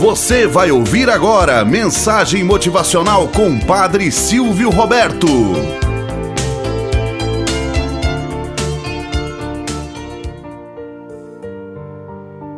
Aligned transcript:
Você 0.00 0.46
vai 0.46 0.70
ouvir 0.70 1.10
agora 1.10 1.62
mensagem 1.62 2.42
motivacional 2.42 3.28
com 3.28 3.60
Padre 3.60 4.10
Silvio 4.10 4.70
Roberto. 4.70 5.26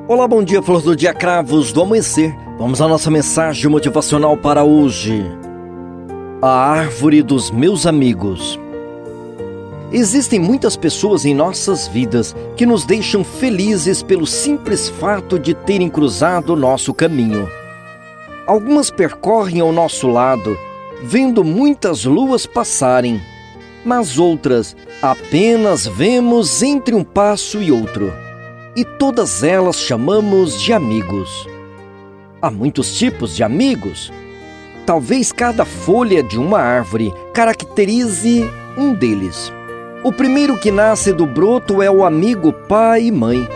Olá, 0.06 0.28
bom 0.28 0.44
dia, 0.44 0.62
flor 0.62 0.82
do 0.82 0.94
dia, 0.94 1.12
cravos 1.12 1.72
do 1.72 1.82
amanhecer. 1.82 2.32
Vamos 2.60 2.80
à 2.80 2.86
nossa 2.86 3.10
mensagem 3.10 3.68
motivacional 3.68 4.36
para 4.36 4.62
hoje. 4.62 5.26
A 6.40 6.48
árvore 6.48 7.22
dos 7.22 7.50
meus 7.50 7.86
amigos. 7.86 8.61
Existem 9.92 10.40
muitas 10.40 10.74
pessoas 10.74 11.26
em 11.26 11.34
nossas 11.34 11.86
vidas 11.86 12.34
que 12.56 12.64
nos 12.64 12.86
deixam 12.86 13.22
felizes 13.22 14.02
pelo 14.02 14.26
simples 14.26 14.88
fato 14.88 15.38
de 15.38 15.52
terem 15.52 15.90
cruzado 15.90 16.56
nosso 16.56 16.94
caminho. 16.94 17.46
Algumas 18.46 18.90
percorrem 18.90 19.60
ao 19.60 19.70
nosso 19.70 20.08
lado, 20.08 20.58
vendo 21.02 21.44
muitas 21.44 22.06
luas 22.06 22.46
passarem, 22.46 23.20
mas 23.84 24.18
outras 24.18 24.74
apenas 25.02 25.86
vemos 25.86 26.62
entre 26.62 26.94
um 26.94 27.04
passo 27.04 27.60
e 27.62 27.70
outro. 27.70 28.10
E 28.74 28.86
todas 28.86 29.42
elas 29.42 29.76
chamamos 29.76 30.58
de 30.58 30.72
amigos. 30.72 31.46
Há 32.40 32.50
muitos 32.50 32.96
tipos 32.96 33.36
de 33.36 33.42
amigos. 33.42 34.10
Talvez 34.86 35.30
cada 35.32 35.66
folha 35.66 36.22
de 36.22 36.38
uma 36.38 36.60
árvore 36.60 37.12
caracterize 37.34 38.42
um 38.78 38.94
deles. 38.94 39.52
O 40.04 40.10
primeiro 40.10 40.58
que 40.58 40.72
nasce 40.72 41.12
do 41.12 41.24
broto 41.24 41.80
é 41.80 41.88
o 41.88 42.04
amigo 42.04 42.52
pai 42.52 43.04
e 43.04 43.12
mãe. 43.12 43.48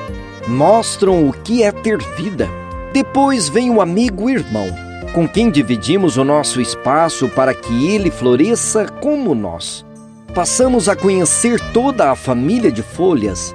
Mostram 0.46 1.28
o 1.28 1.32
que 1.32 1.64
é 1.64 1.72
ter 1.72 1.98
vida. 2.16 2.48
Depois 2.92 3.48
vem 3.48 3.68
o 3.68 3.80
amigo 3.80 4.30
irmão, 4.30 4.68
com 5.12 5.26
quem 5.26 5.50
dividimos 5.50 6.16
o 6.16 6.22
nosso 6.22 6.60
espaço 6.60 7.28
para 7.30 7.52
que 7.52 7.88
ele 7.88 8.12
floresça 8.12 8.86
como 8.86 9.34
nós. 9.34 9.84
Passamos 10.32 10.88
a 10.88 10.94
conhecer 10.94 11.60
toda 11.72 12.12
a 12.12 12.14
família 12.14 12.70
de 12.70 12.82
folhas, 12.82 13.52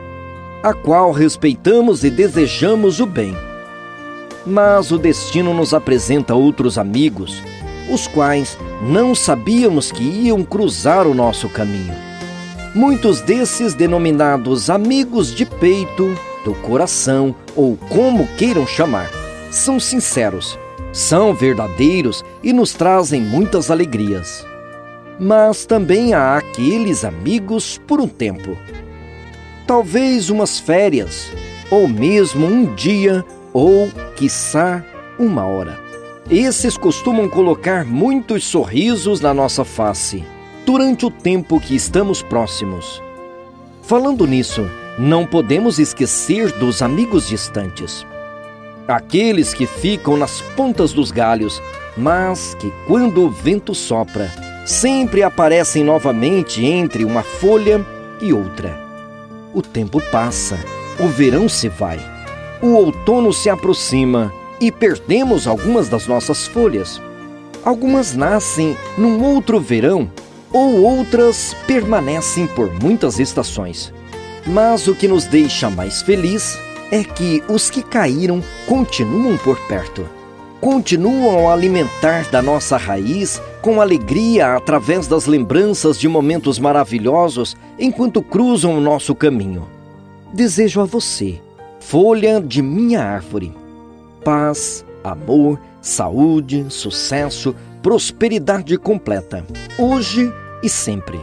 a 0.61 0.73
qual 0.73 1.14
respeitamos 1.14 2.03
e 2.03 2.09
desejamos 2.09 3.00
o 3.00 3.05
bem. 3.05 3.33
Mas 4.45 4.92
o 4.92 4.98
destino 4.98 5.53
nos 5.53 5.73
apresenta 5.73 6.36
outros 6.36 6.78
amigos, 6.78 7.42
os 7.89 8.05
quais 8.05 8.58
não 8.81 9.16
sabíamos 9.16 9.94
que 9.94 10.03
iam 10.03 10.44
cruzar 10.44 11.08
o 11.08 11.14
nosso 11.14 11.48
caminho. 11.48 12.11
Muitos 12.73 13.19
desses, 13.19 13.73
denominados 13.73 14.69
amigos 14.69 15.36
de 15.36 15.45
peito, 15.45 16.17
do 16.45 16.53
coração 16.53 17.36
ou 17.53 17.75
como 17.75 18.25
queiram 18.38 18.66
chamar, 18.66 19.11
são 19.52 19.77
sinceros, 19.77 20.58
são 20.94 21.33
verdadeiros 21.33 22.23
e 22.42 22.53
nos 22.53 22.72
trazem 22.72 23.22
muitas 23.22 23.69
alegrias. 23.69 24.47
Mas 25.19 25.66
também 25.66 26.14
há 26.14 26.38
aqueles 26.38 27.03
amigos 27.03 27.77
por 27.86 27.99
um 27.99 28.08
tempo. 28.08 28.58
Talvez 29.67 30.30
umas 30.30 30.58
férias, 30.58 31.30
ou 31.69 31.89
mesmo 31.89 32.45
um 32.45 32.73
dia, 32.73 33.25
ou, 33.52 33.89
quiçá, 34.16 34.81
uma 35.19 35.45
hora. 35.45 35.77
Esses 36.30 36.77
costumam 36.77 37.27
colocar 37.27 37.83
muitos 37.83 38.45
sorrisos 38.45 39.19
na 39.19 39.33
nossa 39.33 39.66
face 39.66 40.23
durante 40.72 41.05
o 41.05 41.11
tempo 41.11 41.59
que 41.59 41.75
estamos 41.75 42.22
próximos. 42.22 43.03
Falando 43.81 44.25
nisso, 44.25 44.66
não 44.97 45.25
podemos 45.25 45.80
esquecer 45.80 46.50
dos 46.53 46.81
amigos 46.81 47.27
distantes. 47.27 48.05
Aqueles 48.88 49.53
que 49.53 49.67
ficam 49.67 50.16
nas 50.16 50.39
pontas 50.55 50.94
dos 50.94 51.11
galhos, 51.11 51.61
mas 51.97 52.55
que, 52.55 52.72
quando 52.88 53.25
o 53.25 53.30
vento 53.30 53.75
sopra, 53.75 54.31
sempre 54.66 55.22
aparecem 55.22 55.83
novamente 55.83 56.65
entre 56.65 57.04
uma 57.04 57.21
folha 57.21 57.86
e 58.21 58.31
outra. 58.31 58.80
O 59.54 59.61
tempo 59.61 60.02
passa, 60.10 60.58
o 60.98 61.10
verão 61.10 61.49
se 61.49 61.67
vai, 61.67 61.99
o 62.61 62.76
outono 62.76 63.33
se 63.33 63.49
aproxima 63.49 64.31
e 64.61 64.71
perdemos 64.71 65.48
algumas 65.48 65.89
das 65.89 66.08
nossas 66.08 66.48
folhas. 66.48 67.02
Algumas 67.61 68.15
nascem 68.15 68.77
num 68.98 69.21
outro 69.21 69.60
verão 69.60 70.10
ou 70.52 70.82
outras 70.84 71.56
permanecem 71.66 72.48
por 72.48 72.72
muitas 72.82 73.20
estações. 73.20 73.94
Mas 74.45 74.88
o 74.88 74.95
que 74.95 75.08
nos 75.08 75.26
deixa 75.26 75.70
mais 75.70 76.02
feliz 76.02 76.58
é 76.92 77.04
que 77.04 77.44
os 77.48 77.70
que 77.70 77.82
caíram 77.82 78.44
continuam 78.67 79.38
por 79.38 79.58
perto. 79.67 80.08
Continuam 80.60 81.50
a 81.50 81.54
alimentar 81.54 82.30
da 82.30 82.42
nossa 82.42 82.78
raiz 82.78 83.42
com 83.61 83.82
alegria 83.82 84.56
através 84.56 85.08
das 85.08 85.26
lembranças 85.26 86.00
de 86.00 86.08
momentos 86.08 86.60
maravilhosos 86.60 87.56
enquanto 87.80 88.22
cruzam 88.22 88.78
o 88.78 88.82
nosso 88.82 89.16
caminho. 89.16 89.67
Desejo 90.34 90.82
a 90.82 90.86
você, 90.86 91.42
folha 91.80 92.40
de 92.40 92.61
minha 92.61 93.02
árvore, 93.02 93.54
paz, 94.23 94.86
amor, 95.04 95.60
saúde, 95.82 96.66
sucesso, 96.70 97.56
prosperidade 97.82 98.78
completa, 98.78 99.45
hoje 99.80 100.32
e 100.61 100.70
sempre. 100.70 101.20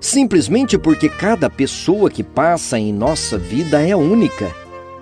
Simplesmente 0.00 0.78
porque 0.78 1.08
cada 1.08 1.48
pessoa 1.50 2.10
que 2.10 2.22
passa 2.22 2.78
em 2.78 2.92
nossa 2.92 3.38
vida 3.38 3.80
é 3.80 3.96
única, 3.96 4.54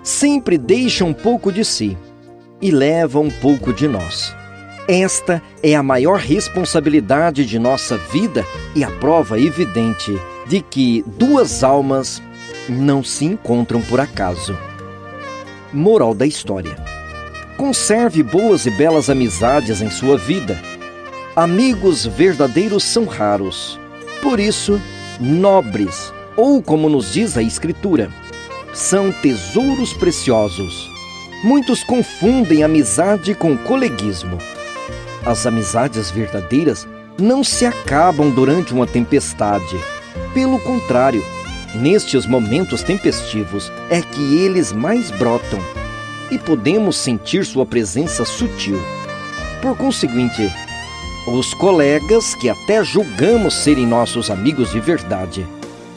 sempre 0.03 0.57
deixa 0.57 1.03
um 1.03 1.13
pouco 1.13 1.51
de 1.51 1.63
si 1.63 1.97
e 2.61 2.71
leva 2.71 3.19
um 3.19 3.29
pouco 3.29 3.73
de 3.73 3.87
nós. 3.87 4.35
Esta 4.87 5.41
é 5.63 5.75
a 5.75 5.83
maior 5.83 6.19
responsabilidade 6.19 7.45
de 7.45 7.57
nossa 7.57 7.97
vida 7.97 8.45
e 8.75 8.83
a 8.83 8.91
prova 8.91 9.39
evidente 9.39 10.11
de 10.47 10.61
que 10.61 11.03
duas 11.17 11.63
almas 11.63 12.21
não 12.69 13.03
se 13.03 13.25
encontram 13.25 13.81
por 13.81 13.99
acaso. 13.99 14.57
Moral 15.73 16.13
da 16.13 16.25
história: 16.25 16.75
Conserve 17.57 18.21
boas 18.21 18.65
e 18.65 18.71
belas 18.71 19.09
amizades 19.09 19.81
em 19.81 19.89
sua 19.89 20.17
vida 20.17 20.59
amigos 21.35 22.05
verdadeiros 22.05 22.83
são 22.83 23.05
raros. 23.05 23.77
Por 24.21 24.39
isso, 24.39 24.81
nobres, 25.19 26.13
ou 26.37 26.61
como 26.61 26.87
nos 26.87 27.11
diz 27.11 27.37
a 27.37 27.41
Escritura, 27.41 28.09
são 28.73 29.11
tesouros 29.11 29.93
preciosos. 29.93 30.89
Muitos 31.43 31.83
confundem 31.83 32.63
amizade 32.63 33.35
com 33.35 33.57
coleguismo. 33.57 34.37
As 35.25 35.45
amizades 35.45 36.09
verdadeiras 36.09 36.87
não 37.19 37.43
se 37.43 37.65
acabam 37.65 38.31
durante 38.31 38.73
uma 38.73 38.87
tempestade. 38.87 39.77
Pelo 40.33 40.59
contrário, 40.59 41.23
nestes 41.75 42.25
momentos 42.25 42.81
tempestivos 42.81 43.71
é 43.89 44.01
que 44.01 44.37
eles 44.37 44.71
mais 44.71 45.11
brotam 45.11 45.59
e 46.31 46.37
podemos 46.37 46.95
sentir 46.95 47.45
sua 47.45 47.65
presença 47.65 48.23
sutil. 48.23 48.81
Por 49.61 49.77
conseguinte, 49.77 50.51
os 51.27 51.53
colegas 51.53 52.35
que 52.35 52.49
até 52.49 52.83
julgamos 52.83 53.53
serem 53.55 53.85
nossos 53.85 54.29
amigos 54.29 54.71
de 54.71 54.79
verdade, 54.79 55.45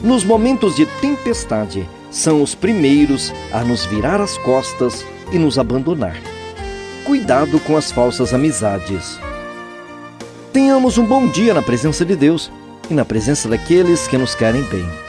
nos 0.01 0.23
momentos 0.23 0.75
de 0.75 0.85
tempestade, 0.85 1.87
são 2.09 2.41
os 2.41 2.55
primeiros 2.55 3.31
a 3.51 3.63
nos 3.63 3.85
virar 3.85 4.19
as 4.19 4.37
costas 4.39 5.05
e 5.31 5.37
nos 5.37 5.59
abandonar. 5.59 6.17
Cuidado 7.05 7.59
com 7.59 7.77
as 7.77 7.91
falsas 7.91 8.33
amizades. 8.33 9.19
Tenhamos 10.51 10.97
um 10.97 11.05
bom 11.05 11.27
dia 11.27 11.53
na 11.53 11.61
presença 11.61 12.03
de 12.03 12.15
Deus 12.15 12.51
e 12.89 12.93
na 12.93 13.05
presença 13.05 13.47
daqueles 13.47 14.07
que 14.07 14.17
nos 14.17 14.33
querem 14.33 14.63
bem. 14.63 15.08